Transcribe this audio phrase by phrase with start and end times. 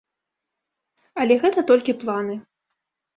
[1.23, 2.39] Але гэта толькі планы.